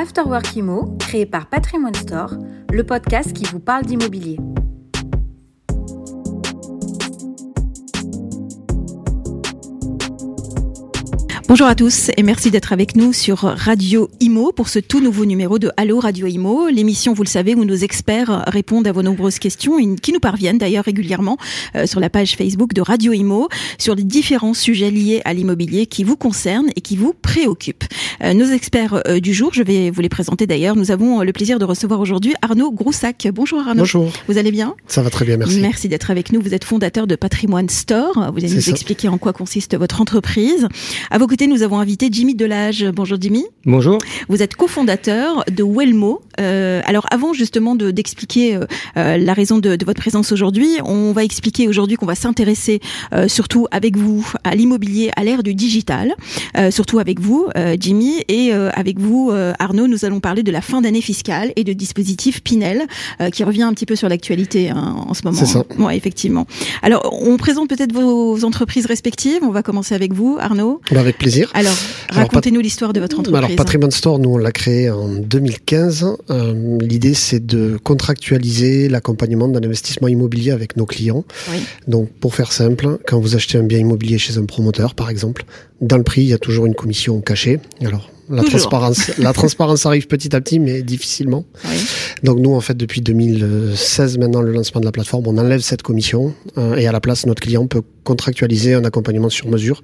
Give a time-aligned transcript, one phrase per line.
[0.00, 2.32] Afterwork Imo, créé par Patrimoine Store,
[2.72, 4.38] le podcast qui vous parle d'immobilier.
[11.50, 15.24] Bonjour à tous et merci d'être avec nous sur Radio Imo pour ce tout nouveau
[15.24, 19.02] numéro de Allo Radio Imo, l'émission, vous le savez, où nos experts répondent à vos
[19.02, 21.38] nombreuses questions qui nous parviennent d'ailleurs régulièrement
[21.74, 23.48] euh, sur la page Facebook de Radio Imo
[23.78, 27.82] sur les différents sujets liés à l'immobilier qui vous concernent et qui vous préoccupent.
[28.22, 30.76] Euh, nos experts euh, du jour, je vais vous les présenter d'ailleurs.
[30.76, 33.26] Nous avons le plaisir de recevoir aujourd'hui Arnaud Groussac.
[33.34, 33.80] Bonjour Arnaud.
[33.80, 34.12] Bonjour.
[34.28, 34.76] Vous allez bien?
[34.86, 35.58] Ça va très bien, merci.
[35.58, 36.40] Merci d'être avec nous.
[36.40, 38.30] Vous êtes fondateur de Patrimoine Store.
[38.32, 40.68] Vous allez nous expliquer en quoi consiste votre entreprise.
[41.10, 42.84] À vos côtés, nous avons invité Jimmy Delage.
[42.94, 43.44] Bonjour Jimmy.
[43.64, 43.98] Bonjour.
[44.28, 46.22] Vous êtes cofondateur de Wellmo.
[46.40, 48.64] Euh, alors avant justement d'expliquer euh,
[48.96, 52.80] euh, la raison de, de votre présence aujourd'hui, on va expliquer aujourd'hui qu'on va s'intéresser
[53.12, 56.14] euh, surtout avec vous à l'immobilier à l'ère du digital,
[56.56, 60.80] euh, surtout avec vous Jimmy et avec vous Arnaud, nous allons parler de la fin
[60.80, 62.86] d'année fiscale et de dispositif Pinel
[63.32, 65.38] qui revient un petit peu sur l'actualité hein, en ce moment.
[65.38, 65.64] C'est ça.
[65.78, 66.46] Ouais, effectivement.
[66.82, 69.40] Alors on présente peut-être vos entreprises respectives.
[69.42, 70.80] On va commencer avec vous Arnaud.
[70.90, 71.29] Bah avec plaisir.
[71.54, 71.76] Alors,
[72.10, 73.44] racontez-nous l'histoire de votre entreprise.
[73.44, 76.16] Alors, Patrimoine Store, nous, on l'a créé en 2015.
[76.30, 81.24] Euh, L'idée, c'est de contractualiser l'accompagnement d'un investissement immobilier avec nos clients.
[81.50, 81.58] Oui.
[81.88, 85.44] Donc, pour faire simple, quand vous achetez un bien immobilier chez un promoteur, par exemple,
[85.80, 87.58] dans le prix, il y a toujours une commission cachée.
[87.84, 91.44] Alors, la transparence, la transparence arrive petit à petit, mais difficilement.
[91.64, 91.76] Oui.
[92.22, 95.82] Donc nous, en fait, depuis 2016, maintenant le lancement de la plateforme, on enlève cette
[95.82, 99.82] commission euh, et à la place, notre client peut contractualiser un accompagnement sur mesure.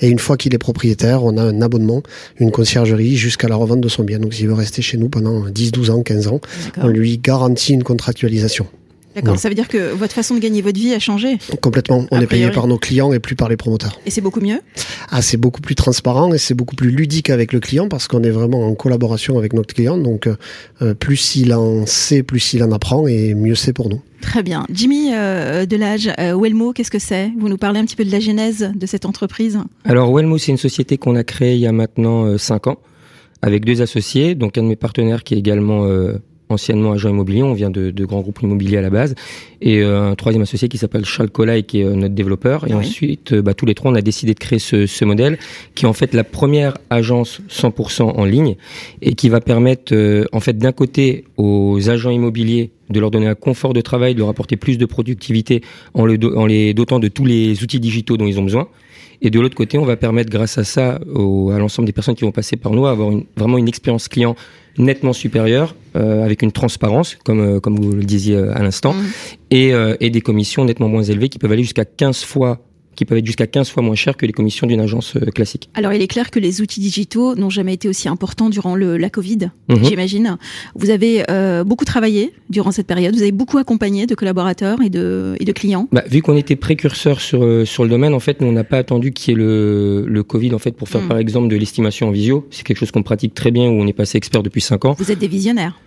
[0.00, 2.02] Et une fois qu'il est propriétaire, on a un abonnement,
[2.38, 4.18] une conciergerie jusqu'à la revente de son bien.
[4.18, 6.40] Donc s'il veut rester chez nous pendant 10, 12 ans, 15 ans,
[6.78, 8.66] on lui garantit une contractualisation.
[9.14, 12.06] D'accord, ça veut dire que votre façon de gagner votre vie a changé Complètement.
[12.10, 14.00] On est payé par nos clients et plus par les promoteurs.
[14.06, 14.60] Et c'est beaucoup mieux
[15.10, 18.22] Ah, c'est beaucoup plus transparent et c'est beaucoup plus ludique avec le client parce qu'on
[18.22, 19.96] est vraiment en collaboration avec notre client.
[19.98, 20.28] Donc,
[20.82, 24.00] euh, plus il en sait, plus il en apprend et mieux c'est pour nous.
[24.20, 24.66] Très bien.
[24.70, 27.30] Jimmy euh, Delage, euh, Wellmo, qu'est-ce que c'est?
[27.38, 30.50] Vous nous parlez un petit peu de la genèse de cette entreprise Alors, Wellmo, c'est
[30.50, 32.78] une société qu'on a créée il y a maintenant 5 ans
[33.42, 35.86] avec deux associés, donc un de mes partenaires qui est également
[36.54, 39.14] anciennement agent immobilier, on vient de, de grands groupes immobiliers à la base,
[39.60, 42.64] et euh, un troisième associé qui s'appelle Charles Collet, qui est euh, notre développeur.
[42.68, 42.80] Et Oui.
[42.86, 45.38] ensuite, euh, bah, tous les trois, on a décidé de créer ce, ce modèle,
[45.74, 48.56] qui est en fait la première agence 100% en ligne,
[49.02, 49.94] et qui va permettre,
[50.32, 54.20] en fait, d'un côté, aux agents immobiliers de leur donner un confort de travail, de
[54.20, 55.62] leur apporter plus de productivité
[55.94, 58.68] en, le do- en les dotant de tous les outils digitaux dont ils ont besoin.
[59.22, 62.14] Et de l'autre côté, on va permettre, grâce à ça, au- à l'ensemble des personnes
[62.14, 64.36] qui vont passer par nous, à avoir une- vraiment une expérience client
[64.76, 68.92] nettement supérieure, euh, avec une transparence, comme, euh, comme vous le disiez euh, à l'instant,
[68.92, 69.04] Mhm.
[69.52, 72.58] et, euh, et des commissions nettement moins élevées qui peuvent aller jusqu'à 15 fois
[72.94, 75.68] qui peuvent être jusqu'à 15 fois moins chères que les commissions d'une agence euh, classique.
[75.74, 78.96] Alors, il est clair que les outils digitaux n'ont jamais été aussi importants durant le,
[78.96, 79.84] la Covid, Mhm.
[79.84, 80.36] j'imagine.
[80.74, 84.90] Vous avez euh, beaucoup travaillé durant cette période, vous avez beaucoup accompagné de collaborateurs et
[84.90, 85.88] de, et de clients.
[85.92, 88.64] Bah, vu qu'on était précurseur sur, euh, sur le domaine, en fait, nous, on n'a
[88.64, 91.08] pas attendu qu'il y ait le, le Covid, en fait, pour faire, Mm.
[91.08, 92.46] par exemple, de l'estimation en visio.
[92.50, 94.94] C'est quelque chose qu'on pratique très bien, où on est passé expert depuis 5 ans.
[94.98, 95.78] Vous êtes des visionnaires.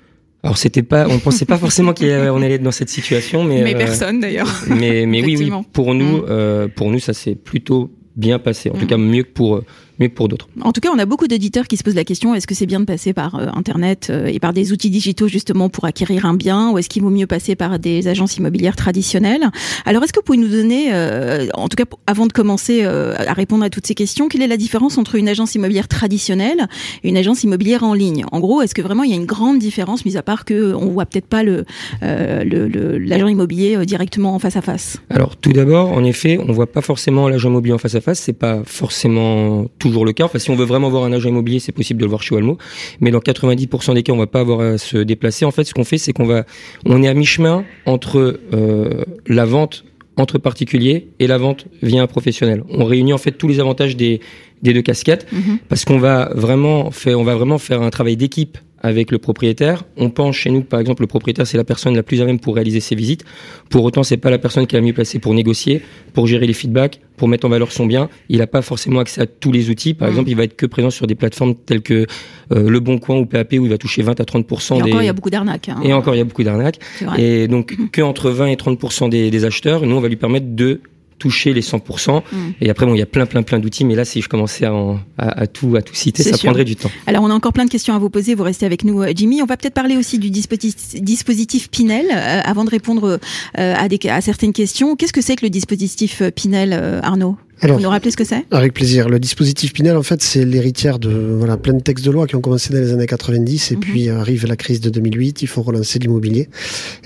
[0.47, 3.75] Alors, c'était pas, on pensait pas forcément qu'on allait être dans cette situation, mais, Mais
[3.75, 4.47] euh, personne d'ailleurs.
[4.69, 6.25] mais, mais oui, oui, pour nous, Mm.
[6.30, 8.69] euh, pour nous, ça s'est plutôt bien passé.
[8.69, 8.88] En tout Mm.
[8.88, 9.62] cas, mieux que pour,
[10.06, 10.47] que pour d'autres.
[10.62, 12.66] En tout cas, on a beaucoup d'auditeurs qui se posent la question est-ce que c'est
[12.66, 16.25] bien de passer par euh, Internet euh, et par des outils digitaux justement pour acquérir
[16.25, 19.50] un bien, ou est-ce qu'il vaut mieux passer par des agences immobilières traditionnelles?
[19.85, 23.34] Alors, est-ce que vous pouvez nous donner, euh, en tout cas, avant de commencer à
[23.34, 26.68] répondre à toutes ces questions, quelle est la différence entre une agence immobilière traditionnelle
[27.03, 28.25] et une agence immobilière en ligne?
[28.31, 30.74] En gros, est-ce que vraiment il y a une grande différence, mis à part que
[30.74, 31.66] on voit peut-être pas le
[32.02, 35.02] l'agent immobilier directement en face à face?
[35.09, 38.19] Alors, tout d'abord, en effet, on voit pas forcément l'agent immobilier en face à face.
[38.19, 40.25] C'est pas forcément toujours le cas.
[40.25, 42.36] Enfin, si on veut vraiment voir un agent immobilier, c'est possible de le voir chez
[42.36, 42.58] Walmo.
[43.00, 45.46] Mais dans 90% des cas, on va pas avoir à se déplacer.
[45.46, 46.46] En fait, ce qu'on fait, c'est qu'on va,
[46.86, 49.84] on est à mi-chemin entre euh, la vente
[50.20, 52.64] entre particuliers et la vente via un professionnel.
[52.72, 54.20] On réunit en fait tous les avantages des,
[54.64, 55.59] des deux casquettes Mhm.
[55.70, 59.84] parce qu'on va vraiment faire, on va vraiment faire un travail d'équipe avec le propriétaire.
[59.96, 62.26] On pense chez nous, que, par exemple, le propriétaire, c'est la personne la plus à
[62.26, 63.26] même pour réaliser ses visites.
[63.70, 65.82] Pour autant, c'est pas la personne qui est la mieux placée pour négocier,
[66.14, 68.08] pour gérer les feedbacks, pour mettre en valeur son bien.
[68.29, 69.93] Il n'a pas forcément accès à tous les outils.
[69.93, 70.14] Par Mhm.
[70.14, 72.05] exemple, il va être que présent sur des plateformes telles que
[72.53, 74.46] euh, Le Bon Coin ou PAP où il va toucher 20 à 30
[74.79, 74.90] Et des...
[74.91, 75.67] encore, il y a beaucoup d'arnaques.
[75.69, 75.79] hein.
[75.84, 76.79] Et encore, il y a beaucoup d'arnaques.
[77.17, 80.47] Et donc, que entre 20 et 30 des, des acheteurs, nous, on va lui permettre
[80.55, 80.79] de
[81.19, 82.22] toucher les 100%.
[82.31, 82.37] Mm.
[82.61, 83.85] Et après, bon, il y a plein, plein, plein d'outils.
[83.85, 86.47] Mais là, si je commençais à, en- à, à tout, à tout citer, ça sûr.
[86.49, 86.91] prendrait du temps.
[87.08, 88.35] Alors, on a encore plein de questions à vous poser.
[88.35, 89.41] Vous restez avec nous, euh, Jimmy.
[89.41, 93.19] On va peut-être parler aussi du dispositif, dispositif Pinel euh, avant de répondre
[93.58, 94.96] euh, à, des, à certaines questions.
[94.96, 97.37] Qu'est-ce que c'est que le dispositif Pinel, euh, Arnaud?
[97.62, 98.46] Alors, Vous nous rappelez ce que c'est?
[98.52, 99.09] Avec plaisir.
[99.09, 102.36] Le dispositif Pinel, en fait, c'est l'héritière de voilà plein de textes de loi qui
[102.36, 103.80] ont commencé dans les années 90 et mhm.
[103.80, 105.42] puis arrive la crise de 2008.
[105.42, 106.50] Il faut relancer l'immobilier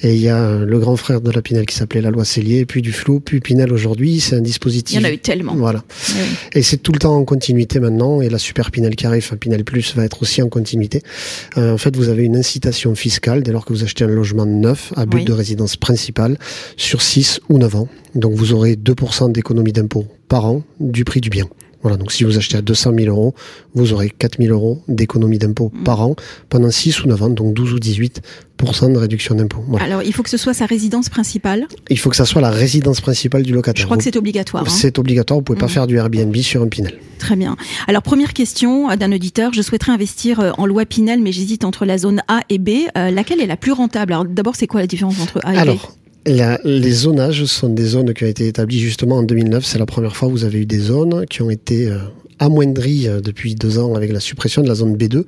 [0.04, 2.66] et il y a le grand frère de la Pinel qui s'appelait la loi Cellier,
[2.66, 4.20] puis du flou, puis Pinel aujourd'hui.
[4.20, 4.98] C'est un dispositif.
[4.98, 5.56] Il y en a eu tellement.
[5.56, 5.84] Voilà.
[6.54, 8.22] Et c'est tout le temps en continuité maintenant.
[8.22, 11.02] Et la super Pinel qui arrive, enfin Pinel Plus, va être aussi en continuité.
[11.58, 14.46] Euh, en fait, vous avez une incitation fiscale dès lors que vous achetez un logement
[14.46, 16.38] neuf à but de résidence principale
[16.76, 17.88] sur 6 ou 9 ans.
[18.16, 21.48] Donc vous aurez 2% d'économie d'impôt par an du prix du bien.
[21.82, 23.34] Voilà, donc si vous achetez à 200 000 euros,
[23.74, 25.84] vous aurez 4 000 euros d'économie d'impôt mm.
[25.84, 26.16] par an
[26.50, 29.64] pendant 6 ou 9 ans, donc 12 ou 18% de réduction d'impôt.
[29.80, 32.52] Alors, il faut que ce soit sa résidence principale Il faut que ça soit la
[32.52, 33.82] résidence principale du locataire.
[33.82, 34.64] Je crois que c'est obligatoire.
[34.64, 34.70] Hein.
[34.70, 35.70] C'est obligatoire, vous pouvez pas mm.
[35.70, 37.00] faire du Airbnb sur un Pinel.
[37.18, 37.58] Très bien.
[37.88, 41.86] Alors, première question d'un auditeur, je souhaiterais investir euh, en loi Pinel, mais j'hésite entre
[41.86, 42.70] la zone A et B.
[42.96, 44.14] Euh, laquelle est la plus rentable?
[44.14, 45.80] Alors, d'abord, c'est quoi la différence entre A et B?
[46.26, 49.66] Les zonages sont des zones qui ont été établies justement en 2009.
[49.66, 51.98] C'est la première fois où vous avez eu des zones qui ont été euh,
[52.40, 55.24] amoindries euh, depuis deux ans avec la suppression de la zone B2.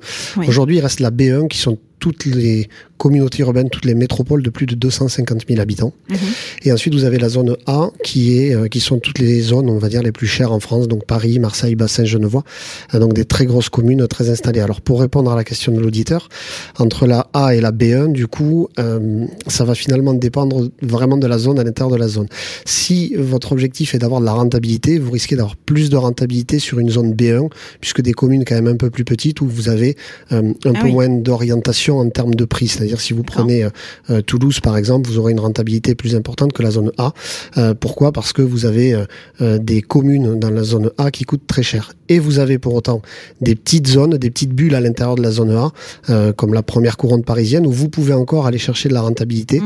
[0.46, 2.68] Aujourd'hui, il reste la B1 qui sont toutes les
[2.98, 5.94] communautés urbaines, toutes les métropoles de plus de 250 000 habitants.
[6.10, 6.18] Mhm.
[6.64, 9.70] Et ensuite, vous avez la zone A, qui est, euh, qui sont toutes les zones,
[9.70, 12.44] on va dire, les plus chères en France, donc Paris, Marseille, Bassin, Genevois,
[12.92, 14.60] euh, donc des très grosses communes très installées.
[14.60, 16.28] Alors, pour répondre à la question de l'auditeur,
[16.78, 21.26] entre la A et la B1, du coup, euh, ça va finalement dépendre vraiment de
[21.26, 22.26] la zone à l'intérieur de la zone.
[22.66, 26.78] Si votre objectif est d'avoir de la rentabilité, vous risquez d'avoir plus de rentabilité sur
[26.80, 27.48] une zone B1,
[27.80, 29.96] puisque des communes quand même un peu plus petites où vous avez
[30.30, 32.68] un ah peu moins d'orientation en termes de prix.
[32.68, 33.70] C'est-à-dire si vous prenez euh,
[34.10, 37.12] euh, Toulouse par exemple, vous aurez une rentabilité plus importante que la zone A.
[37.56, 38.12] Euh, pourquoi?
[38.12, 38.94] Parce que vous avez
[39.40, 41.92] des communes dans la zone A qui coûtent très cher.
[42.08, 43.02] Et vous avez pour autant
[43.40, 46.96] des petites zones, des petites bulles à l'intérieur de la zone A, comme la première
[46.96, 49.64] couronne parisienne, où vous pouvez encore aller chercher de la rentabilité mmh.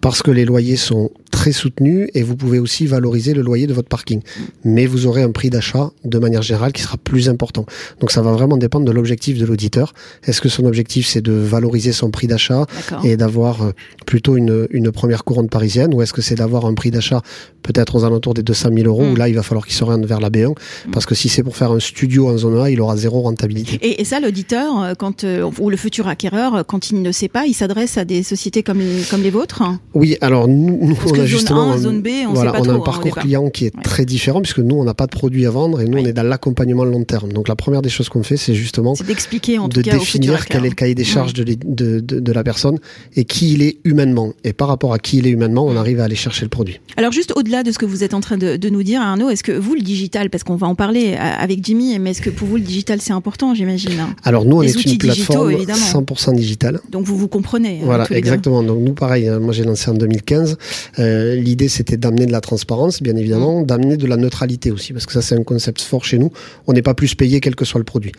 [0.00, 3.74] parce que les loyers sont très soutenus et vous pouvez aussi valoriser le loyer de
[3.74, 4.20] votre parking.
[4.64, 7.66] Mais vous aurez un prix d'achat de manière générale qui sera plus important.
[7.98, 9.94] Donc ça va vraiment dépendre de l'objectif de l'auditeur.
[10.24, 12.66] Est-ce que son objectif c'est de valoriser son prix d'achat
[13.02, 13.72] et d'avoir euh,
[14.06, 17.20] plutôt une, une première couronne parisienne ou est-ce que c'est d'avoir un prix d'achat
[17.62, 19.18] peut-être aux alentours des 200 000 euros où mm.
[19.18, 20.90] là il va falloir qu'il s'oriente vers la B1 mm.
[20.92, 23.78] parce que si c'est pour faire un studio en zone A, il aura zéro rentabilité.
[23.82, 27.46] Et, ça, l'auditeur, euh, quand euh, ou le futur acquéreur, quand il ne sait pas,
[27.46, 29.62] il s'adresse à des sociétés comme comme les vôtres?
[29.94, 30.94] Oui, alors nous, nous
[31.24, 33.66] on a justement zone B, on, voilà, sait pas on a un parcours client qui
[33.66, 36.04] est très différent puisque nous on n'a pas de produit à vendre et nous on
[36.04, 37.32] est dans l'accompagnement long terme.
[37.32, 40.70] Donc la première des choses qu'on fait, c'est justement d'expliquer de cas définir quel est
[40.70, 42.78] le cahier des charges de, de, de, de, la personne
[43.16, 44.32] et qui il est humainement.
[44.44, 46.80] Et par rapport à qui il est humainement, on arrive à aller chercher le produit.
[46.96, 49.44] Alors juste au-delà de ce que vous êtes en train de, nous dire, Arnaud, est-ce
[49.44, 52.48] que vous le digital, parce qu'on va en parler avec Jimmy, mais est-ce que pour
[52.48, 54.14] vous le digital c'est important, j'imagine hein?
[54.24, 56.80] Alors nous on est une plateforme 100% digitale.
[56.90, 57.80] Donc vous vous comprenez.
[57.80, 58.62] Hein, voilà, exactement.
[58.62, 60.56] Donc nous pareil, hein, moi j'ai lancé en 2015.
[60.98, 63.66] Euh, L'idée c'était d'amener de la transparence, bien évidemment, mm.
[63.66, 66.30] d'amener de la neutralité aussi, parce que ça c'est un concept fort chez nous.
[66.66, 68.12] On n'est pas plus payé quel que soit le produit.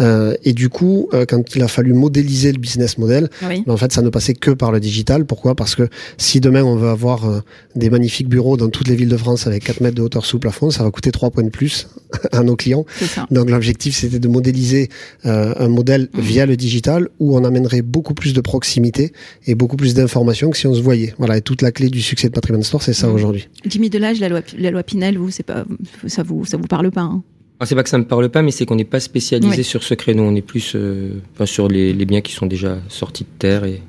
[0.00, 3.76] Euh, et du coup, euh, quand il a fallu modéliser le business model, ben, en
[3.76, 5.26] fait ça ne passait que par le digital.
[5.26, 5.54] Pourquoi?
[5.54, 5.88] Parce que
[6.18, 7.40] si demain on veut avoir euh,
[7.76, 10.38] des magnifiques bureaux dans toutes les villes de France avec 4 mètres de hauteur sous
[10.38, 11.88] plafond, ça va coûter 3 points de plus
[12.32, 12.84] à nos clients.
[13.30, 14.88] Donc l'objectif c'était de modéliser
[15.26, 16.20] euh, un modèle mm.
[16.20, 19.12] via le digital où on amènerait beaucoup plus de proximité
[19.46, 21.14] et beaucoup plus d'informations que si on se voyait.
[21.18, 23.14] Voilà, et toute la clé du succès de Patrimoine Store, c'est ça mmh.
[23.14, 23.48] aujourd'hui.
[23.66, 25.64] Jimmy Delage, la loi, la loi Pinel, vous, c'est pas,
[26.06, 27.22] ça vous, ça vous parle pas hein?
[27.62, 29.82] Ah, c'est pas que ça me parle pas, mais c'est qu'on n'est pas spécialisé sur
[29.82, 30.22] ce créneau.
[30.22, 33.64] On est plus euh, enfin, sur les, les, biens qui sont déjà sortis de terre
[33.64, 33.82] et,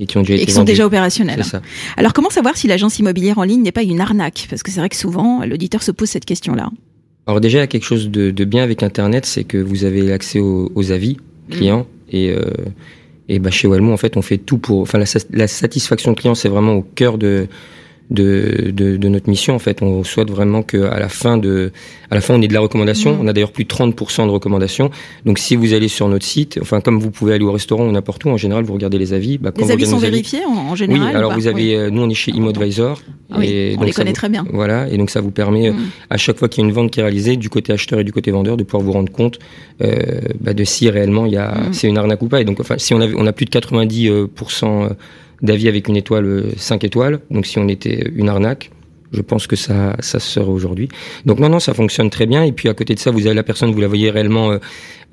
[0.00, 1.44] et qui ont déjà et qui sont déjà opérationnels.
[1.44, 1.60] Ça.
[1.98, 4.46] Alors comment savoir si l'agence immobilière en ligne n'est pas une arnaque?
[4.48, 6.70] Parce que c'est vrai que souvent l'auditeur se pose cette question-là.
[7.26, 9.84] Alors déjà, il y a quelque chose de, de bien avec Internet, c'est que vous
[9.84, 11.18] avez accès aux, aux avis
[11.50, 12.16] clients mmh.
[12.16, 12.40] et euh,
[13.28, 14.80] et bah chez Walmont, en fait, on fait tout pour.
[14.80, 17.48] Enfin, la, la satisfaction client, c'est vraiment au cœur de
[18.10, 19.82] de, de, de, notre mission en fait.
[19.82, 21.72] On souhaite vraiment qu'à la fin de,
[22.10, 23.14] à la fin on ait de la recommandation.
[23.14, 23.20] Mmh.
[23.20, 24.90] On a d'ailleurs plus de 30% de recommandations.
[25.24, 27.92] Donc si vous allez sur notre site, enfin comme vous pouvez aller au restaurant ou
[27.92, 29.38] n'importe où, en général vous regardez les avis.
[29.38, 31.08] Bah, les avis sont vérifiés en, général.
[31.08, 33.00] Oui, alors vous avez, euh, nous on est chez ImoAdvisor.
[33.30, 34.44] Ah et on les connaît très bien.
[34.52, 35.76] Voilà, et donc ça vous permet mmh.
[36.10, 38.04] à chaque fois qu'il y a une vente qui est réalisée du côté acheteur et
[38.04, 39.38] du côté vendeur de pouvoir vous rendre compte
[39.82, 41.72] euh, bah, de si réellement il y a, mmh.
[41.72, 42.42] c'est une arnaque ou pas.
[42.42, 44.90] Et donc enfin si on a, on a plus de 90%
[45.44, 47.20] d'avis avec une étoile 5 euh, étoiles.
[47.30, 48.70] Donc si on était une arnaque,
[49.12, 50.88] je pense que ça, ça serait aujourd'hui.
[51.24, 52.42] Donc non, non, ça fonctionne très bien.
[52.42, 54.58] Et puis à côté de ça, vous avez la personne, vous la voyez réellement, euh,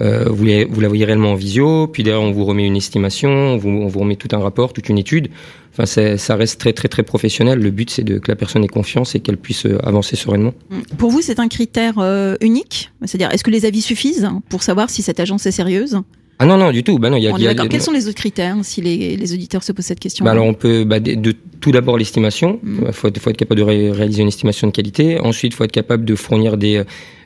[0.01, 1.87] euh vous, la, voyez réellement en visio.
[1.87, 4.97] Puis derrière, on vous remet une estimation, on vous, remet tout un rapport, toute une
[4.97, 5.29] étude.
[5.73, 7.59] Enfin, ça reste très, très, très professionnel.
[7.59, 10.53] Le but, c'est que la personne ait confiance et qu'elle puisse avancer sereinement.
[10.97, 11.93] Pour vous, c'est un critère
[12.41, 12.91] unique?
[13.05, 16.01] C'est-à-dire, est-ce que les avis suffisent pour savoir si cette agence est sérieuse?
[16.43, 16.97] Ah non, non, du tout.
[16.97, 17.69] Bah non, il y a, On il y est a- d'accord.
[17.69, 20.45] Quels sont les autres critères si les, les auditeurs se posent cette question Bah alors
[20.47, 22.59] on peut bah, de, de- tout d'abord l'estimation.
[22.63, 22.85] Mm.
[22.87, 25.19] Il faut, être- faut être capable de ré- réaliser une estimation de qualité.
[25.19, 26.83] Ensuite, il faut être capable de fournir des,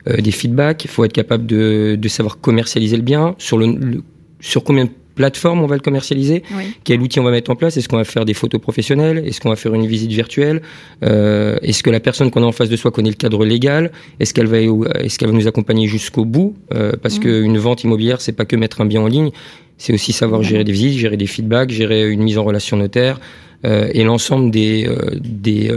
[0.08, 0.84] euh, des feedbacks.
[0.84, 3.34] Il faut être capable de, de savoir commercialiser le bien.
[3.38, 4.02] Sur, le, le-
[4.40, 6.64] sur combien de plateformes on va le commercialiser Oui.
[6.84, 9.40] Quel outil on va mettre en place Est-ce qu'on va faire des photos professionnelles Est-ce
[9.40, 10.62] qu'on va faire une visite virtuelle
[11.02, 13.90] Euh, Est-ce que la personne qu'on a en face de soi connaît le cadre légal
[14.20, 17.22] Est-ce qu'elle va, qu'elle va nous accompagner jusqu'au bout Euh, Parce Mm.
[17.22, 19.30] qu'une vente immobilière, c'est pas que mettre un bien en ligne,
[19.78, 23.18] c'est aussi savoir gérer des visites, gérer des feedbacks, gérer une mise en relation notaire
[23.64, 24.88] euh, et l'ensemble des
[25.20, 25.70] des,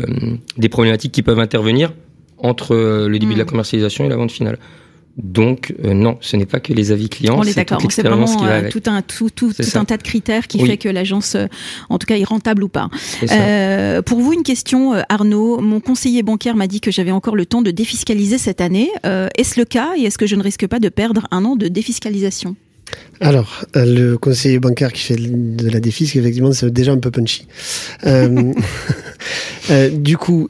[0.58, 1.94] des problématiques qui peuvent intervenir
[2.38, 2.74] entre
[3.08, 3.48] le début de la Mm.
[3.54, 4.58] commercialisation et la vente finale.
[5.22, 8.32] Donc euh, non, ce n'est pas que les avis clients, On est c'est toute l'expérience
[8.32, 8.72] vraiment qui va euh, avec.
[8.72, 10.68] tout un tout, tout, tout un tas de critères qui Oui.
[10.70, 11.48] fait que l'agence, euh,
[11.90, 12.90] en tout cas, est rentable ou pas.
[13.30, 15.60] Euh, pour vous, une question, euh, Arnaud.
[15.60, 18.90] Mon conseiller bancaire m'a dit que j'avais encore le temps de défiscaliser cette année.
[19.06, 21.56] Euh, est-ce le cas et est-ce que je ne risque pas de perdre un an
[21.56, 22.56] de défiscalisation?
[23.22, 27.46] Alors, le conseiller bancaire qui fait de la défisque, effectivement, c'est déjà un peu punchy.
[28.06, 28.52] Euh,
[29.70, 30.50] euh, du coup,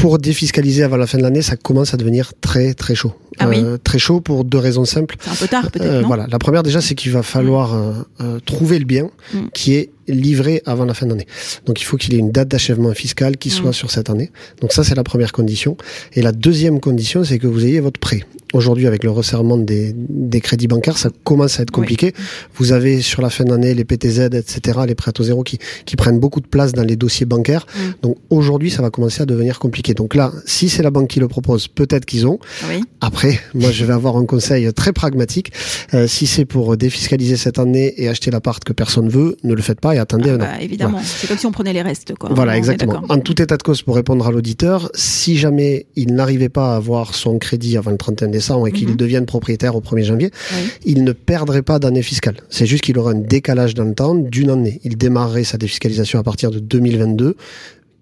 [0.00, 3.12] pour défiscaliser avant la fin de l'année, ça commence à devenir très très chaud.
[3.38, 5.16] Ah oui Euh, très chaud pour deux raisons simples.
[5.20, 6.26] C'est un peu tard, peut-être, Euh, non voilà.
[6.30, 9.38] La première déjà, c'est qu'il va falloir euh, trouver le bien Mm.
[9.54, 11.26] qui est livré avant la fin d'année.
[11.66, 13.74] Donc il faut qu'il ait une date d'achèvement fiscal qui soit Mm.
[13.74, 14.30] sur cette année.
[14.60, 15.76] Donc ça, c'est la première condition.
[16.14, 18.24] Et la deuxième condition, c'est que vous ayez votre prêt.
[18.52, 22.12] Aujourd'hui, avec le resserrement des, des crédits bancaires, ça commence à être compliqué.
[22.56, 25.58] Vous avez sur la fin d'année les PTZ, etc., les prêts à taux zéro qui,
[25.84, 27.66] qui prennent beaucoup de place dans les dossiers bancaires.
[27.76, 27.80] Mm.
[28.02, 29.94] Donc aujourd'hui, ça va commencer à devenir compliqué.
[29.94, 32.40] Donc là, si c'est la banque qui le propose, peut-être qu'ils ont.
[32.68, 32.82] Oui.
[33.00, 35.52] Après, moi, je vais avoir un conseil très pragmatique.
[35.94, 39.62] Euh, si c'est pour défiscaliser cette année et acheter l'appart que personne veut, ne le
[39.62, 40.38] faites pas et attendez Ah un an.
[40.38, 41.00] bah, évidemment.
[41.04, 42.30] C'est comme si on prenait les restes, quoi.
[42.32, 43.02] Voilà, On exactement.
[43.08, 46.76] En tout état de cause, pour répondre à l'auditeur, si jamais il n'arrivait pas à
[46.76, 48.96] avoir son crédit avant le 31 décembre et qu'il Mhm.
[48.96, 50.70] devienne propriétaire au 1er janvier, Oui.
[50.84, 52.36] il ne perdrait pas d'année fiscale.
[52.48, 54.80] C'est juste qu'il aura un décalage dans le temps d'une année.
[54.84, 57.36] Il démarrerait sa défiscalisation à partir de 2022,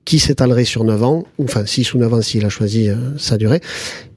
[0.04, 2.94] qui s'étalerait sur 9 ans, ou enfin 6 ou 9 ans s'il a choisi euh,
[3.18, 3.60] sa durée,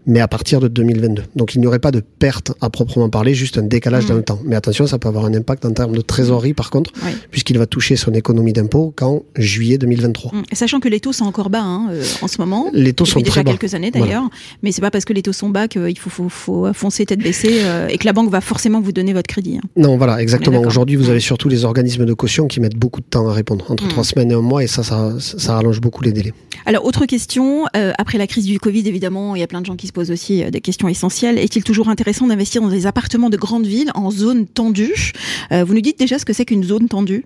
[0.05, 1.23] mais à partir de 2022.
[1.35, 4.23] Donc il n'y aurait pas de perte à proprement parler, juste un décalage dans le
[4.23, 4.39] temps.
[4.45, 7.11] Mais attention, ça peut avoir un impact en termes de trésorerie par contre, Oui.
[7.29, 10.31] puisqu'il va toucher son économie d'impôt qu'en juillet 2023.
[10.33, 10.43] Mm.
[10.53, 12.69] Sachant que les taux sont encore bas hein, euh, en ce moment.
[12.73, 13.51] Les taux sont déjà très bas.
[13.51, 14.29] quelques années d'ailleurs,
[14.63, 17.19] mais c'est pas parce que les taux sont bas qu'il faut, faut, faut foncer tête
[17.19, 19.57] baissée euh, et que la banque va forcément vous donner votre crédit.
[19.57, 19.61] hein.
[19.77, 20.61] Non, voilà, exactement.
[20.61, 21.11] Aujourd'hui, vous Mm.
[21.11, 23.89] avez surtout les organismes de caution qui mettent beaucoup de temps à répondre, entre Mm.
[23.89, 26.33] trois semaines et un mois, et ça, ça, ça rallonge beaucoup les délais.
[26.65, 29.65] Alors autre question, euh, après la crise du Covid évidemment, il y a plein de
[29.65, 31.37] gens qui se posent aussi euh, des questions essentielles.
[31.37, 35.11] Est-il toujours intéressant d'investir dans des appartements de grande ville en zone tendue?
[35.51, 37.25] Euh, Vous nous dites déjà ce que c'est qu'une zone tendue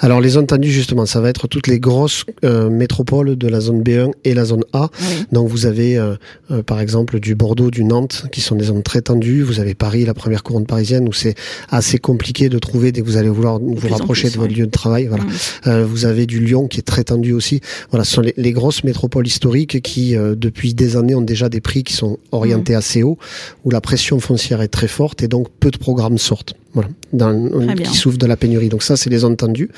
[0.00, 3.60] Alors, les zones tendues, justement, ça va être toutes les grosses euh, métropoles de la
[3.60, 4.88] zone B1 et la zone A.
[4.98, 5.06] Oui.
[5.32, 6.16] Donc, vous avez, euh,
[6.64, 9.42] par exemple, du Bordeaux, du Nantes, qui sont des zones très tendues.
[9.42, 11.34] Vous avez Paris, la première couronne parisienne, où c'est
[11.68, 14.66] assez compliqué de trouver dès que vous allez vouloir vous rapprocher plus, de votre lieu
[14.66, 15.08] de travail.
[15.08, 15.84] Voilà.
[15.84, 17.60] Vous avez du Lyon qui est très tendu aussi.
[17.90, 21.60] Voilà, ce sont les, les grosses métropoles historiques qui, depuis des années, ont déjà des
[21.60, 22.78] prix qui sont orientés Mm.
[22.78, 23.18] assez haut,
[23.64, 26.54] où la pression foncière est très forte et donc peu de programmes sortent.
[26.76, 28.68] Voilà, dans, qui souffrent de la pénurie.
[28.68, 29.70] Donc ça, c'est les zones tendues.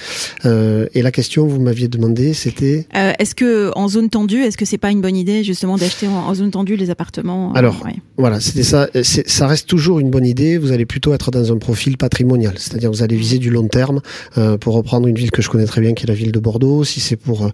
[0.44, 4.56] Euh, et la question, vous m'aviez demandé, c'était Euh, est-ce que en zone tendue, est-ce
[4.56, 7.58] que c'est pas une bonne idée justement d'acheter en, en zone tendue les appartements euh,
[7.58, 7.94] Alors, ouais.
[8.16, 8.88] Voilà, c'était ça.
[8.96, 10.58] Euh, Ça reste toujours une bonne idée.
[10.58, 14.00] Vous allez plutôt être dans un profil patrimonial, c'est-à-dire vous allez viser du long terme.
[14.36, 16.40] euh, pour reprendre une ville que je connais très bien, qui est la ville de
[16.40, 17.48] Bordeaux, si c'est pour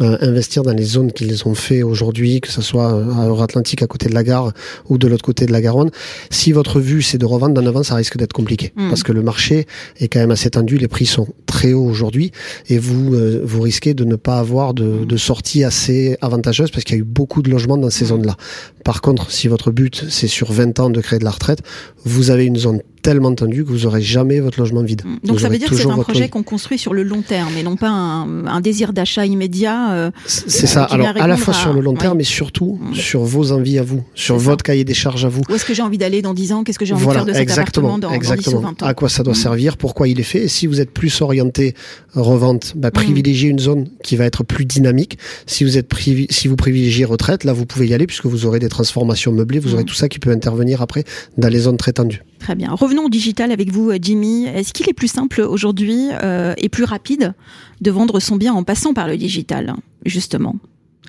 [0.00, 4.08] investir dans les zones qu'ils ont fait aujourd'hui, que ce soit à Euro-Atlantique à côté
[4.08, 4.52] de la gare
[4.88, 5.90] ou de l'autre côté de la Garonne,
[6.30, 8.88] si votre vue c'est de revendre dans 9 ans, ça risque d'être compliqué Mm.
[8.90, 9.66] parce que le marché
[9.98, 12.32] est quand même assez tendu, les prix sont très hauts aujourd'hui
[12.68, 16.84] et vous euh, vous risquez de ne pas avoir de, de sortie assez avantageuse parce
[16.84, 18.08] qu'il y a eu beaucoup de logements dans ces Mm.
[18.08, 18.36] zones-là.
[18.84, 21.60] Par contre, si votre but c'est sur 20 ans de créer de la retraite,
[22.04, 25.02] vous avez une zone tellement tendue que vous aurez jamais votre logement vide.
[25.04, 25.26] Mm.
[25.26, 27.52] Donc Vous ça veut dire que c'est un projet qu'on construit sur le long terme
[27.56, 29.92] et non pas un, un désir d'achat immédiat.
[29.92, 30.84] euh, C'est ça.
[30.84, 32.18] Alors à la fois à- sur le long terme, oui.
[32.18, 32.94] mais surtout Mm.
[32.94, 34.42] sur vos envies à vous, sur ça.
[34.42, 35.42] votre cahier des charges à vous.
[35.48, 36.64] Où est-ce que j'ai envie d'aller dans 10 ans?
[36.64, 38.32] Qu'est-ce que j'ai envie Voilà, de faire de cet exactement, appartement dans, dans 10 ou
[38.34, 38.60] exactement.
[38.60, 38.86] 20 ans?
[38.86, 39.36] À quoi ça doit Mm.
[39.36, 40.44] servir, pourquoi il est fait?
[40.44, 41.74] Et si vous êtes plus orienté
[42.14, 45.18] revente, bah, privilégiez une zone qui va être plus dynamique.
[45.46, 48.46] Si vous êtes privi- si vous privilégiez retraite, là vous pouvez y aller puisque vous
[48.46, 51.04] aurez des transformations meublées, vous aurez tout ça qui peut intervenir après
[51.38, 52.22] dans les zones très tendues.
[52.38, 52.70] Très bien.
[52.72, 54.44] Revenons au digital avec vous, euh, Jimmy.
[54.46, 57.34] Est-ce qu'il est plus simple aujourd'hui euh, et plus rapide
[57.80, 59.74] de vendre son bien en passant par le digital,
[60.04, 60.56] justement?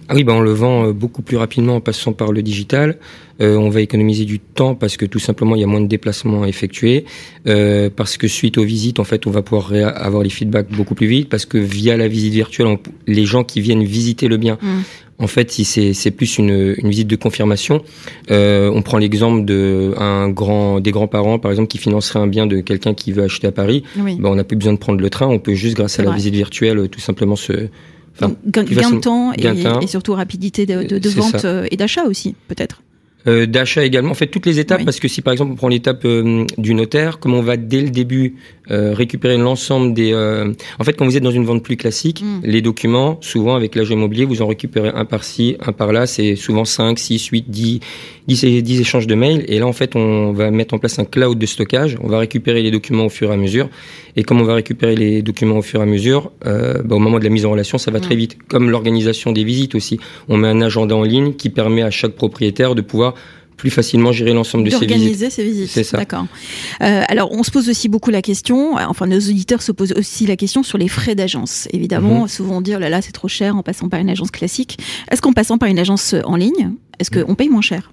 [0.10, 2.98] Ah oui, bah on le vend euh, beaucoup plus rapidement en passant par le digital.
[3.42, 5.88] Euh, on va économiser du temps parce que tout simplement il y a moins de
[5.88, 7.04] déplacements à effectuer.
[7.46, 10.96] Euh, parce que suite aux visites, en fait, on va pouvoir avoir les feedbacks beaucoup
[10.96, 11.28] plus vite.
[11.30, 14.80] Parce que via la visite virtuelle, on- les gens qui viennent visiter le bien Mm.
[15.20, 17.82] En fait, si c'est plus une, une, visite de confirmation,
[18.30, 22.46] euh, on prend l'exemple de un grand, des grands-parents, par exemple, qui financeraient un bien
[22.46, 23.84] de quelqu'un qui veut acheter à Paris.
[23.96, 26.12] Ben, on n'a plus besoin de prendre le train, on peut juste, grâce à la
[26.12, 27.70] visite virtuelle, tout simplement se
[28.20, 32.06] Enfin, gain, de temps et, et, surtout rapidité de, de, de vente euh, et d'achat
[32.06, 32.82] aussi, peut-être.
[33.28, 34.12] Euh, d'achat également.
[34.12, 36.74] En fait, toutes les étapes, parce que si par exemple on prend l'étape euh, du
[36.74, 38.36] notaire, comme on va dès le début
[38.72, 40.14] euh, récupérer l'ensemble des...
[40.80, 42.42] En fait, quand vous êtes dans une vente plus classique, mm.
[42.44, 46.64] les documents, souvent avec l'agent immobilier, vous en récupérez un par-ci, un par-là, c'est souvent
[46.64, 47.80] 5, 6, 8, 10,
[48.28, 49.44] 10, 10 échanges de mails.
[49.48, 51.98] Et là, en fait, on va mettre en place un cloud de stockage.
[52.02, 53.70] On va récupérer les documents au fur et à mesure.
[54.16, 57.20] Et comme on va récupérer les documents au fur et à mesure, bah, au moment
[57.20, 58.20] de la mise en relation, ça va très mm.
[58.20, 58.38] vite.
[58.48, 60.00] Comme l'organisation des visites aussi.
[60.30, 63.14] On met un agenda en ligne qui permet à chaque propriétaire de pouvoir
[63.58, 64.92] plus facilement gérer l'ensemble de ces visites.
[64.92, 65.70] Organiser ces visites.
[65.70, 65.98] C'est ça.
[65.98, 66.28] D'accord.
[66.82, 70.28] Euh, alors, on se pose aussi beaucoup la question, enfin, nos auditeurs se posent aussi
[70.28, 71.68] la question sur les frais d'agence.
[71.74, 72.28] Évidemment, mhm.
[72.28, 74.78] souvent on dit, oh là là, c'est trop cher en passant par une agence classique.
[75.12, 77.92] Est-ce qu'en passant par une agence en ligne, est-ce qu'on paye moins cher?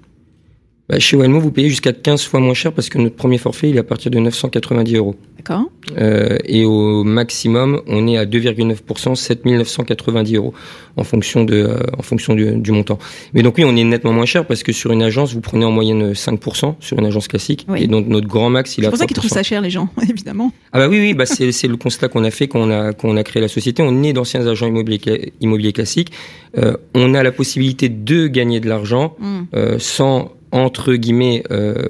[0.89, 3.71] Bah, chez Wellmo, vous payez jusqu'à 15 fois moins cher parce que notre premier forfait,
[3.71, 5.17] il est à partir de 990 euros.
[5.39, 5.71] D'accord.
[5.97, 10.53] Euh, et au maximum, on est à 2,9%, 7990 euros
[10.97, 12.99] en fonction de, euh, en fonction du, du, montant.
[13.33, 15.65] Mais donc oui, on est nettement moins cher parce que sur une agence, vous prenez
[15.65, 17.67] en moyenne 5% sur une agence classique.
[17.77, 18.89] Et donc notre grand max, il a.
[18.89, 20.53] C'est pour ça qu'ils trouvent ça cher, les gens, évidemment.
[20.73, 22.93] Ah bah oui, oui, bah c'est, c'est le constat qu'on a fait quand on a,
[22.93, 23.83] quand on a créé la société.
[23.83, 26.13] On est d'anciens agents immobiliers, immobiliers classiques.
[26.59, 29.41] Euh, on a la possibilité de gagner de l'argent mm.
[29.55, 31.89] euh, sans entre guillemets euh,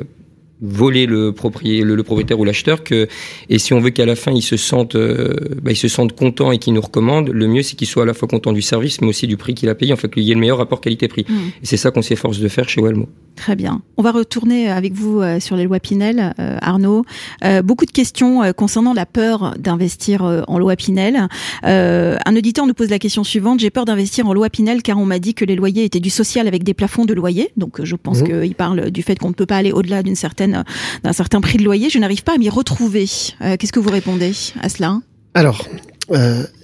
[0.61, 3.06] voler le propriétaire, le, propriétaire ou l'acheteur que
[3.50, 6.14] et si on veut qu'à la fin ils se sentent euh, bah, ils se sentent
[6.14, 8.62] contents et qu'ils nous recommandent le mieux c'est qu'ils soient à la fois contents du
[8.62, 9.92] service mais aussi du prix qu'il a payé.
[9.92, 11.26] En fait qu'il y ait le meilleur rapport qualité-prix.
[11.28, 11.35] Mmh.
[11.62, 13.83] et c'est ça qu'on s'efforce de faire chez Wellmo Très bien.
[13.97, 17.05] On va retourner avec vous euh, sur les lois Pinel, euh, Arnaud.
[17.45, 21.29] Euh, beaucoup de questions concernant la peur d'investir en loi Pinel.
[21.62, 23.61] un auditeur nous pose la question suivante.
[23.61, 26.11] J'ai peur d'investir en loi Pinel car on m'a dit que les loyers étaient du
[26.11, 27.50] social avec des plafonds de loyer.
[27.57, 28.25] Donc je pense mmh.
[28.43, 30.64] qu'il parle du fait qu'on ne peut pas aller au-delà d'une certaine
[31.03, 31.91] d'un certain prix de loyer.
[31.91, 33.07] Je n'arrive pas à m'y retrouver.
[33.41, 35.00] Qu'est-ce que vous répondez à cela?
[35.35, 35.67] Alors,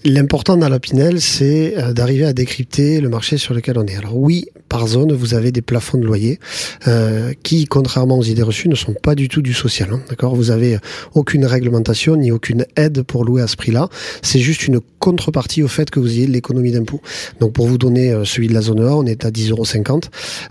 [0.04, 3.96] l'important dans la Pinel, c'est d'arriver à décrypter le marché sur lequel on est.
[3.96, 6.38] Alors oui, par zone, vous avez des plafonds de loyer
[6.86, 9.90] euh, qui, contrairement aux idées reçues, ne sont pas du tout du social.
[9.92, 10.36] Hein, D'accord?
[10.36, 10.78] Vous avez
[11.14, 13.88] aucune réglementation ni aucune aide pour louer à ce prix-là.
[14.22, 17.00] C'est juste une contrepartie au fait que vous ayez l'économie d'impôt.
[17.40, 20.00] Donc pour vous donner euh, celui de la zone A, on est à 10,50 euros,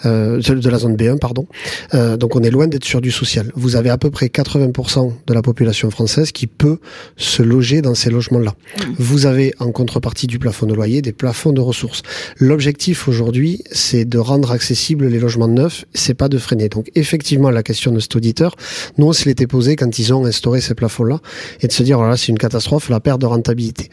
[0.06, 1.48] euh, de la zone B1, pardon.
[1.94, 3.52] Euh, donc on est loin d'être sur du social.
[3.56, 6.80] Vous avez à peu près 80% de la population française qui peut
[7.16, 8.52] se loger dans ces logements-là.
[8.52, 8.84] Mmh.
[8.98, 12.02] Vous avez en contrepartie du plafond de loyer des plafonds de ressources.
[12.38, 16.70] L'objectif aujourd'hui, c'est de rendre accessibles les logements neufs, c'est pas de freiner.
[16.70, 18.56] Donc effectivement, la question de cet auditeur,
[18.98, 21.20] nous on se l'était posé quand ils ont instauré ces plafonds-là,
[21.62, 23.90] et de se dire, voilà, c'est une catastrophe, la perte de rentabilité.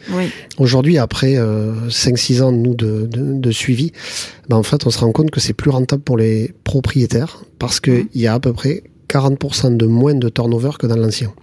[0.57, 3.91] Aujourd'hui, après euh, 5-6 ans nous de, de, suivi,
[4.49, 7.79] ben, en fait, on se rend compte que c'est plus rentable pour les propriétaires, parce
[7.79, 8.09] qu'il mmh.
[8.15, 11.33] y a à peu près 40% de moins de turnover que dans l'ancien.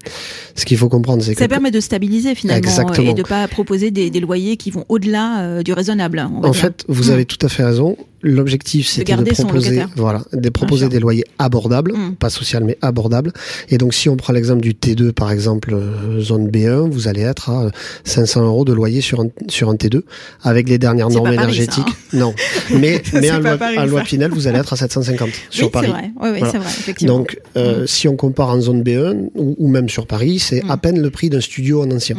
[0.54, 1.40] Ce qu'il faut comprendre, c'est que...
[1.40, 3.10] Ça permet de stabiliser finalement Exactement.
[3.10, 6.20] et de pas proposer des, des loyers qui vont au-delà euh, du raisonnable.
[6.20, 7.26] en fait, vous avez mmh.
[7.26, 7.96] tout à fait raison.
[8.26, 12.16] L'objectif, c'était de, proposer, voilà, de proposer des loyers abordables, mmh.
[12.16, 13.32] pas social mais abordables.
[13.68, 17.20] Et donc, si on prend l'exemple du T2, par exemple, euh, zone B1, vous allez
[17.20, 17.70] être à
[18.04, 20.02] 500 euros de loyer sur un, sur un T2,
[20.42, 21.84] avec les dernières normes énergétiques.
[21.86, 22.14] Hein.
[22.14, 22.34] Non,
[22.70, 25.88] mais mais à loi, loi Pinel, vous allez être à 750 sur Paris.
[25.88, 26.10] Vrai.
[26.20, 27.18] Oui, oui, c'est vrai, effectivement.
[27.18, 27.86] Donc, euh, mmh.
[27.86, 30.70] si on compare en zone B1 ou, ou même sur Paris, c'est mmh.
[30.70, 32.16] à peine le prix d'un studio en ancien.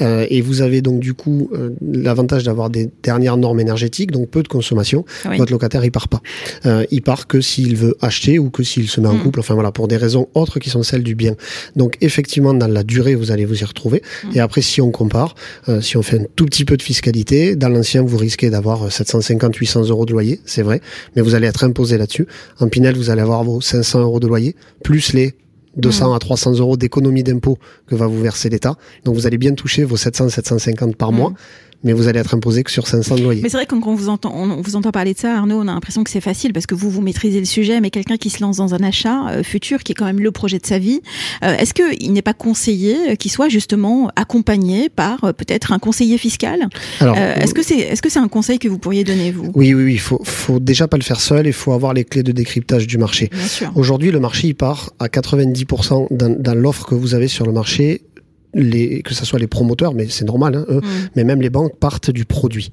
[0.00, 4.28] Euh, et vous avez donc du coup euh, l'avantage d'avoir des dernières normes énergétiques, donc
[4.28, 5.04] peu de consommation.
[5.28, 6.20] Oui votre locataire il part pas.
[6.66, 9.22] Euh, il part que s'il veut acheter ou que s'il se met en mm.
[9.22, 11.34] couple, enfin voilà, pour des raisons autres qui sont celles du bien.
[11.74, 14.02] Donc effectivement, dans la durée, vous allez vous y retrouver.
[14.24, 14.28] Mm.
[14.34, 15.34] Et après, si on compare,
[15.68, 18.90] euh, si on fait un tout petit peu de fiscalité, dans l'ancien, vous risquez d'avoir
[18.90, 20.80] 750, 800 euros de loyer, c'est vrai,
[21.14, 22.26] mais vous allez être imposé là-dessus.
[22.60, 25.34] En Pinel, vous allez avoir vos 500 euros de loyer, plus les
[25.76, 26.14] 200 mm.
[26.14, 28.76] à 300 euros d'économie d'impôt que va vous verser l'État.
[29.04, 31.34] Donc vous allez bien toucher vos 700, 750 par mois
[31.86, 33.40] mais vous allez être imposé que sur 500 de loyer.
[33.42, 35.60] Mais c'est vrai que quand on vous entend, on vous entend parler de ça, Arnaud,
[35.60, 38.16] on a l'impression que c'est facile parce que vous, vous maîtrisez le sujet, mais quelqu'un
[38.16, 40.66] qui se lance dans un achat euh, futur, qui est quand même le projet de
[40.66, 41.00] sa vie,
[41.44, 46.18] euh, est-ce qu'il n'est pas conseillé qu'il soit justement accompagné par euh, peut-être un conseiller
[46.18, 46.68] fiscal?
[47.00, 49.52] Est-ce que c'est est-ce que c'est un conseil que vous pourriez donner, vous?
[49.54, 49.92] Oui, oui, oui.
[49.94, 52.88] Il faut, faut déjà pas le faire seul, il faut avoir les clés de décryptage
[52.88, 53.30] du marché.
[53.76, 57.52] Aujourd'hui, le marché, il part à 90% dans, dans l'offre que vous avez sur le
[57.52, 58.02] marché
[58.54, 61.08] les, que ce soit les promoteurs, mais c'est normal, hein, eux, mm.
[61.16, 62.72] mais même les banques partent du produit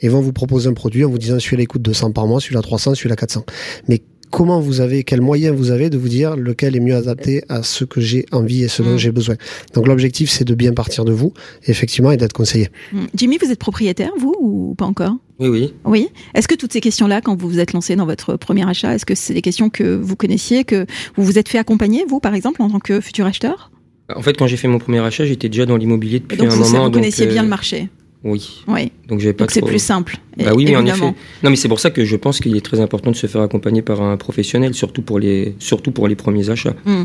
[0.00, 2.62] et vont vous proposer un produit en vous disant celui-là coûte 200 par mois, celui-là
[2.62, 3.44] 300, celui-là 400.
[3.88, 7.44] Mais comment vous avez, quels moyens vous avez de vous dire lequel est mieux adapté
[7.48, 8.98] à ce que j'ai envie et ce dont Mm.
[8.98, 9.36] j'ai besoin?
[9.74, 11.32] Donc l'objectif, c'est de bien partir de vous,
[11.66, 12.68] effectivement, et d'être conseillé.
[12.92, 13.04] Mm.
[13.14, 15.14] Jimmy, vous êtes propriétaire, vous, ou pas encore?
[15.38, 15.74] Oui, oui.
[15.84, 16.08] Oui.
[16.34, 19.06] Est-ce que toutes ces questions-là, quand vous vous êtes lancé dans votre premier achat, est-ce
[19.06, 22.34] que c'est des questions que vous connaissiez, que vous vous êtes fait accompagner, vous, par
[22.34, 23.70] exemple, en tant que futur acheteur?
[24.14, 26.50] En fait, quand j'ai fait mon premier achat, j'étais déjà dans l'immobilier depuis Donc un
[26.50, 26.84] vous, moment.
[26.86, 27.88] vous connaissiez donc, bien euh, le marché.
[28.22, 28.62] Oui.
[28.68, 28.90] Oui.
[29.08, 30.18] Donc j'avais pas Donc c'est plus simple.
[30.38, 31.14] Bah oui, mais en effet.
[31.42, 33.42] Non, mais c'est pour ça que je pense qu'il est très important de se faire
[33.42, 36.74] accompagner par un professionnel, surtout pour les, surtout pour les premiers achats.
[36.84, 37.04] Mm.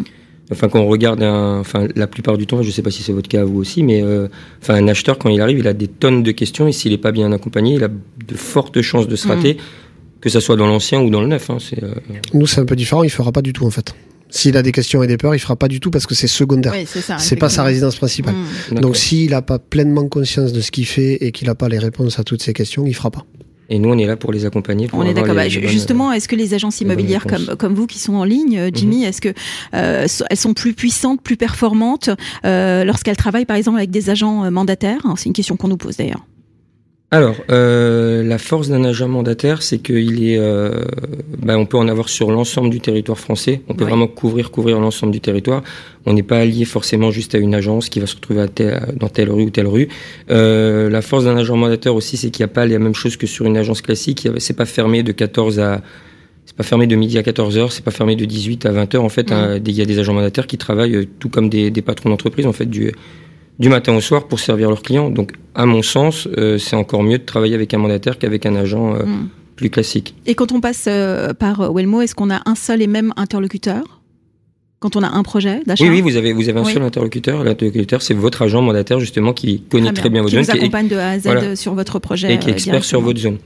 [0.52, 3.12] Enfin, quand on regarde, un, enfin, la plupart du temps, je sais pas si c'est
[3.14, 4.28] votre cas à vous aussi, mais euh,
[4.62, 6.98] enfin, un acheteur quand il arrive, il a des tonnes de questions et s'il est
[6.98, 9.32] pas bien accompagné, il a de fortes chances de se Mm.
[9.32, 9.58] rater,
[10.22, 11.50] que ça soit dans l'ancien ou dans le neuf.
[11.50, 11.94] Hein, c'est, euh,
[12.34, 13.94] Nous, c'est un peu différent, il fera pas du tout, en fait.
[14.30, 16.28] S'il a des questions et des peurs, il fera pas du tout parce que c'est
[16.28, 16.74] secondaire.
[16.76, 16.86] Oui,
[17.18, 18.36] c'est pas sa résidence principale.
[18.36, 18.46] Mm.
[18.70, 18.82] d'accord.
[18.82, 21.80] Donc s'il n'a pas pleinement conscience de ce qu'il fait et qu'il n'a pas les
[21.80, 23.26] réponses à toutes ces questions, il fera pas.
[23.72, 24.88] Et nous, on est là pour les accompagner.
[24.88, 25.36] Pour On est d'accord.
[25.36, 28.70] Bah, justement, est-ce que les agences immobilières comme, comme vous qui sont en ligne, euh,
[28.74, 29.34] Jimmy, est-ce que
[29.76, 32.10] euh, so- elles sont plus puissantes, plus performantes
[32.46, 35.02] euh, lorsqu'elles travaillent par exemple avec des agents euh, mandataires?
[35.18, 36.26] C'est une question qu'on nous pose d'ailleurs.
[37.12, 40.84] Alors, euh, la force d'un agent mandataire, c'est qu'il est, euh,
[41.40, 43.62] ben, on peut en avoir sur l'ensemble du territoire français.
[43.68, 45.64] On peut vraiment couvrir, couvrir l'ensemble du territoire.
[46.06, 48.94] On n'est pas allié forcément juste à une agence qui va se retrouver à tel-
[48.96, 49.88] dans telle rue ou telle rue.
[50.30, 53.18] Euh, la force d'un agent mandataire aussi, c'est qu'il n'y a pas la même chose
[53.18, 54.28] que sur une agence classique.
[54.38, 55.82] C'est pas fermé de 14 à
[56.46, 58.98] c'est pas fermé de midi à 14h, c'est pas fermé de 18 à 20h.
[58.98, 61.70] En fait, hein, il y a des agents mandataires qui travaillent euh, tout comme des,
[61.70, 62.92] des patrons d'entreprise, en fait, du,
[63.60, 65.10] du matin au soir pour servir leurs clients.
[65.10, 68.56] Donc, à mon sens, euh, c'est encore mieux de travailler avec un mandataire qu'avec un
[68.56, 69.30] agent euh, Mm.
[69.56, 70.16] plus classique.
[70.26, 73.99] Et quand on passe euh, par Wellmo, est-ce qu'on a un seul et même interlocuteur?
[74.80, 76.74] Quand on a un projet d'achat Oui, oui, vous avez, vous avez un Oui.
[76.74, 77.44] seul interlocuteur.
[77.44, 80.58] L'interlocuteur, c'est votre agent mandataire, justement, qui connaît très bien, votre qui zone vous qui
[80.58, 81.56] est- accompagne de A à Z voilà.
[81.58, 83.38] sur votre projet et qui est euh, expert sur votre zone.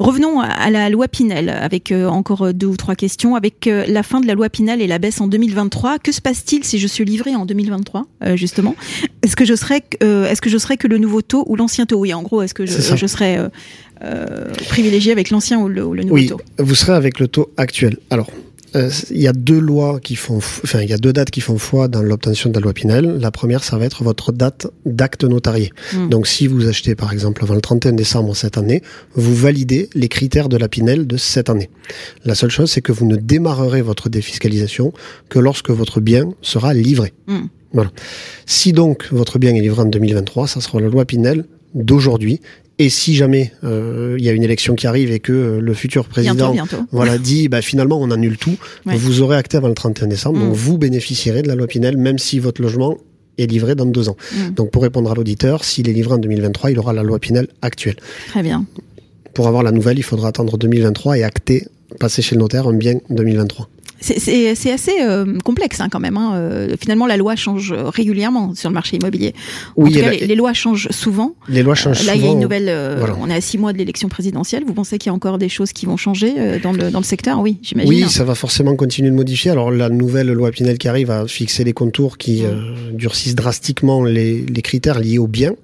[0.00, 3.36] Revenons à- la loi Pinel avec euh, encore euh, deux ou trois questions.
[3.36, 6.64] Avec la fin de la loi Pinel et la baisse en 2023, que se passe-t-il
[6.64, 8.74] si je suis livré en 2023 euh, justement?
[9.22, 11.86] Est-ce que je serai que- est-ce que je serai que le nouveau taux ou l'ancien
[11.86, 11.98] taux?
[11.98, 13.38] Oui, en gros, est-ce que je, serai
[14.02, 16.40] euh, privilégié avec l'ancien ou le, ou le nouveau Oui, taux?
[16.58, 17.98] vous serez avec le taux actuel.
[18.10, 18.28] Alors,
[19.10, 21.58] il y a deux lois qui font, enfin, il y a deux dates qui font
[21.58, 23.18] foi dans l'obtention de la loi Pinel.
[23.20, 25.72] La première, ça va être votre date d'acte notarié.
[25.92, 26.08] Mm.
[26.08, 28.82] Donc, si vous achetez, par exemple, avant le 31 décembre cette année,
[29.14, 31.70] vous validez les critères de la Pinel de cette année.
[32.24, 34.92] La seule chose, c'est que vous ne démarrerez votre défiscalisation
[35.28, 37.12] que lorsque votre bien sera livré.
[37.26, 37.46] Mm.
[37.72, 37.90] Voilà.
[38.46, 42.40] Si donc votre bien est livré en 2023, ça sera la loi Pinel d'aujourd'hui.
[42.78, 45.72] Et si jamais euh, il y a une élection qui arrive et que euh, le
[45.74, 46.86] futur président Bientôt, bientôt.
[46.92, 48.96] voilà, dit bah, finalement on annule tout, Ouais.
[48.96, 50.42] vous aurez acté avant le 31 décembre, Mm.
[50.48, 52.98] donc vous bénéficierez de la loi Pinel même si votre logement
[53.38, 54.16] est livré dans deux ans.
[54.34, 54.50] Mm.
[54.54, 57.48] Donc pour répondre à l'auditeur, s'il est livré en 2023, il aura la loi Pinel
[57.62, 57.96] actuelle.
[58.28, 58.66] Très bien.
[59.32, 61.66] Pour avoir la nouvelle, il faudra attendre 2023 et acter,
[61.98, 63.68] passer chez le notaire un bien 2023.
[64.00, 66.16] C'est- assez euh, complexe hein, quand même.
[66.16, 66.32] hein.
[66.34, 69.34] Euh, finalement, la loi change régulièrement sur le marché immobilier.
[69.76, 71.34] En Oui, tout cas, les, les lois changent souvent.
[71.48, 72.34] Les lois changent Euh, là, il y a souvent.
[72.34, 72.68] une nouvelle.
[72.68, 73.16] euh, Voilà.
[73.20, 74.64] On est à six mois de l'élection présidentielle.
[74.66, 76.98] Vous pensez qu'il y a encore des choses qui vont changer euh, dans le dans
[77.00, 77.40] le secteur?
[77.40, 77.88] Oui, j'imagine.
[77.90, 79.50] Oui, ça va forcément continuer de modifier.
[79.50, 84.04] Alors la nouvelle loi Pinel qui arrive va fixer les contours qui euh, durcissent drastiquement
[84.04, 85.54] les, les critères liés au bien.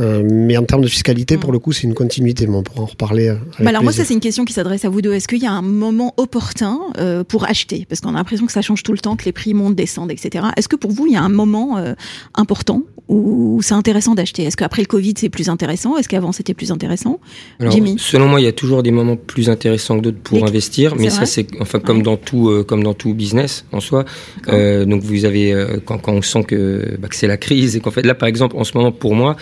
[0.00, 2.46] Euh, mais en termes de fiscalité, pour le coup, c'est une continuité.
[2.46, 3.28] Mais on pourra en reparler.
[3.28, 5.12] euh, avec Bah alors moi, ça c'est une question qui s'adresse à vous deux.
[5.12, 8.52] Est-ce qu'il y a un moment opportun euh, pour acheter Parce qu'on a l'impression que
[8.52, 10.46] ça change tout le temps, que les prix montent, descendent, etc.
[10.56, 11.94] Est-ce que pour vous, il y a un moment euh,
[12.34, 14.44] important où c'est intéressant d'acheter?
[14.44, 15.96] Est-ce qu'après le Covid, c'est plus intéressant?
[15.96, 17.20] Est-ce qu'avant, c'était plus intéressant?
[17.60, 17.96] Alors, Jimmy?
[17.98, 20.94] selon moi, il y a toujours des moments plus intéressants que d'autres pour Les- investir,
[20.96, 22.02] mais ça c'est enfin comme Ouais.
[22.02, 24.04] dans tout euh, comme dans tout business en soi.
[24.48, 27.80] Euh, donc vous avez quand, quand on sent que, bah, que c'est la crise et
[27.80, 29.36] qu'en fait là par exemple en ce moment pour moi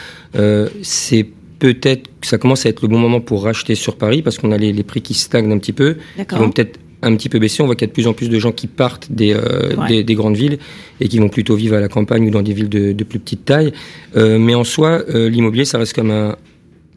[0.82, 1.26] c'est
[1.58, 4.50] peut-être que ça commence à être le bon moment pour racheter sur Paris parce qu'on
[4.52, 6.38] a les, les prix qui stagnent un petit peu, qui D'accord.
[6.40, 7.62] vont peut-être un petit peu baisser.
[7.62, 9.74] On voit qu'il y a de plus en plus de gens qui partent des, euh,
[9.76, 9.88] Ouais.
[9.88, 10.58] des, des grandes villes
[11.00, 13.18] et qui vont plutôt vivre à la campagne ou dans des villes de, de plus
[13.18, 13.72] petite taille.
[14.16, 16.36] Euh, mais en soi, euh, l'immobilier, ça reste comme un,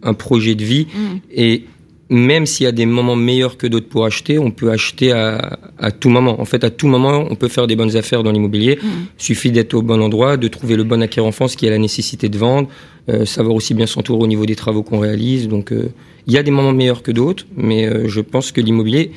[0.03, 0.87] un projet de vie.
[0.93, 1.15] Mm.
[1.33, 1.63] Et
[2.09, 5.57] même s'il y a des moments meilleurs que d'autres pour acheter, on peut acheter à,
[5.79, 6.39] à tout moment.
[6.39, 8.77] En fait, à tout moment, on peut faire des bonnes affaires dans l'immobilier.
[8.81, 8.87] Mm.
[9.17, 11.79] suffit d'être au bon endroit, de trouver le bon acquéreur en France qui a la
[11.79, 12.69] nécessité de vendre,
[13.09, 15.47] euh, savoir aussi bien s'entourer au niveau des travaux qu'on réalise.
[15.47, 15.89] Donc, euh,
[16.27, 19.11] il y a des moments meilleurs que d'autres, mais euh, je pense que l'immobilier,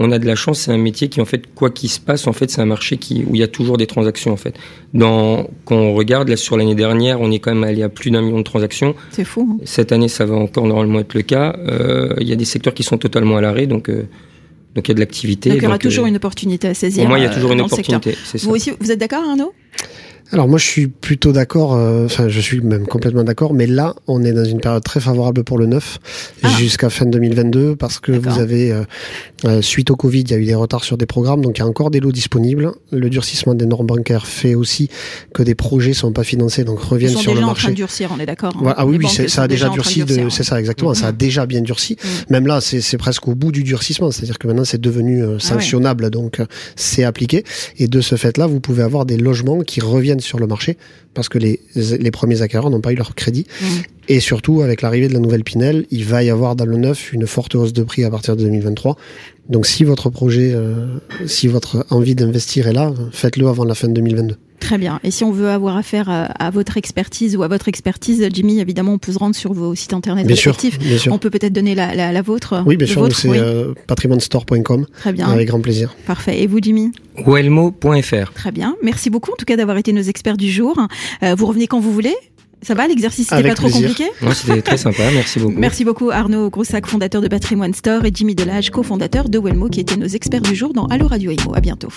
[0.00, 2.26] on a de la chance, c'est un métier qui, en fait, quoi qu'il se passe,
[2.28, 4.54] en fait, c'est un marché qui, où il y a toujours des transactions, en fait.
[4.94, 8.10] Dans, quand on regarde, là, sur l'année dernière, on est quand même allé à plus
[8.12, 8.94] d'un million de transactions.
[9.10, 9.48] C'est fou.
[9.60, 9.62] hein.
[9.64, 11.56] Cette année, ça va encore normalement être le cas.
[11.58, 14.06] Euh, il y a des secteurs qui sont totalement à l'arrêt, donc, euh,
[14.74, 15.50] donc il y a de l'activité.
[15.50, 17.02] Donc il y aura Donc, toujours euh, une opportunité à saisir.
[17.02, 18.14] Pour moi, il y a euh, toujours une opportunité.
[18.42, 19.52] Vous aussi, vous êtes d'accord, Arnaud?
[20.32, 23.94] Alors moi je suis plutôt d'accord, euh, enfin je suis même complètement d'accord, mais là
[24.06, 25.98] on est dans une période très favorable pour le neuf
[26.42, 26.48] Ah.
[26.58, 28.82] jusqu'à fin 2022 parce que vous avez, euh,
[29.46, 31.60] euh, suite au Covid, il y a eu des retards sur des programmes, donc il
[31.60, 32.72] y a encore des lots disponibles.
[32.90, 34.88] Le durcissement des normes bancaires fait aussi
[35.32, 37.62] que des projets sont pas financés, donc Ils reviennent sont sur déjà le en train
[37.62, 37.70] marché.
[37.70, 38.52] de durcir, on est d'accord.
[38.64, 38.74] hein.
[38.76, 40.96] Ah oui, oui, sont ça a déjà en durci, durcir, c'est ça exactement, Mhm.
[40.96, 41.94] ça a déjà bien durci.
[41.94, 42.32] Mm.
[42.32, 45.38] Même là, c'est c'est presque au bout du durcissement, c'est-à-dire que maintenant c'est devenu euh,
[45.38, 46.40] sanctionnable, donc
[46.76, 47.44] c'est appliqué.
[47.78, 50.76] Et de ce fait-là, vous pouvez avoir des logements qui reviennent sur le marché
[51.14, 53.46] parce que les, les premiers acquéreurs n'ont pas eu leur crédit.
[53.60, 53.68] Mhm.
[54.08, 57.12] Et surtout, avec l'arrivée de la nouvelle Pinel, il va y avoir dans le neuf
[57.12, 58.96] une forte hausse de prix à partir de 2023.
[59.48, 63.88] Donc si votre projet, euh, si votre envie d'investir est là, faites-le avant la fin
[63.88, 64.36] de 2022.
[64.60, 64.98] Très bien.
[65.04, 68.58] Et si on veut avoir affaire à, à votre expertise ou à votre expertise, Jimmy,
[68.60, 70.78] évidemment, on peut se rendre sur vos sites internet Bien sûr, respectifs.
[70.80, 71.12] bien sûr.
[71.12, 72.62] On peut peut-être donner la, la, la vôtre.
[72.66, 73.38] Oui, bien sûr, c'est oui.
[73.38, 75.28] euh, patrimonestore.com, Très bien.
[75.28, 75.94] avec grand plaisir.
[76.06, 76.42] Parfait.
[76.42, 76.90] Et vous, Jimmy?
[77.26, 78.32] Welmo.fr.
[78.34, 78.76] Très bien.
[78.82, 80.76] Merci beaucoup, en tout cas, d'avoir été nos experts du jour.
[81.22, 82.14] Euh, vous revenez quand vous voulez.
[82.60, 83.88] Ça va, l'exercice, c'était Avec pas trop plaisir.
[83.90, 84.10] compliqué?
[84.20, 85.54] Non, C'était très sympa, merci beaucoup.
[85.56, 89.78] Merci beaucoup Arnaud Groussac, fondateur de Patrimoine Store, et Jimmy Delage, cofondateur de Wellmo, qui
[89.78, 91.54] étaient nos experts du jour dans Allo Radio Imo.
[91.54, 91.88] À bientôt.